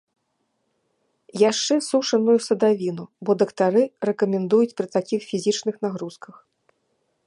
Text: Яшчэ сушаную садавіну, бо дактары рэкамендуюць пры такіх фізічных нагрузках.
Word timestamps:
Яшчэ 1.49 1.75
сушаную 1.89 2.35
садавіну, 2.47 3.05
бо 3.29 3.37
дактары 3.45 3.83
рэкамендуюць 4.13 4.75
пры 4.83 4.87
такіх 4.99 5.21
фізічных 5.33 5.75
нагрузках. 5.89 6.35